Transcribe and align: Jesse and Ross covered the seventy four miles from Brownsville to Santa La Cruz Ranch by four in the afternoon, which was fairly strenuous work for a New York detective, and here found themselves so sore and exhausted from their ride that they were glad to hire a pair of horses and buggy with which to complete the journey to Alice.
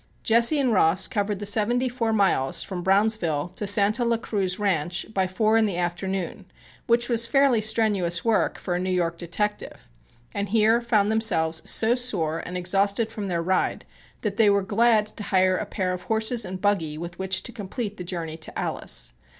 Jesse 0.23 0.57
and 0.57 0.73
Ross 0.73 1.07
covered 1.07 1.37
the 1.37 1.45
seventy 1.45 1.87
four 1.87 2.11
miles 2.11 2.63
from 2.63 2.81
Brownsville 2.81 3.49
to 3.49 3.67
Santa 3.67 4.03
La 4.03 4.17
Cruz 4.17 4.57
Ranch 4.57 5.05
by 5.13 5.27
four 5.27 5.57
in 5.57 5.67
the 5.67 5.77
afternoon, 5.77 6.47
which 6.87 7.07
was 7.07 7.27
fairly 7.27 7.61
strenuous 7.61 8.25
work 8.25 8.57
for 8.57 8.73
a 8.73 8.79
New 8.79 8.89
York 8.89 9.19
detective, 9.19 9.87
and 10.33 10.49
here 10.49 10.81
found 10.81 11.11
themselves 11.11 11.61
so 11.69 11.93
sore 11.93 12.39
and 12.43 12.57
exhausted 12.57 13.11
from 13.11 13.27
their 13.27 13.43
ride 13.43 13.85
that 14.21 14.37
they 14.37 14.49
were 14.49 14.63
glad 14.63 15.05
to 15.05 15.23
hire 15.25 15.55
a 15.57 15.67
pair 15.67 15.93
of 15.93 16.01
horses 16.01 16.45
and 16.45 16.61
buggy 16.61 16.97
with 16.97 17.19
which 17.19 17.43
to 17.43 17.51
complete 17.51 17.97
the 17.97 18.03
journey 18.03 18.37
to 18.37 18.57
Alice. 18.57 19.13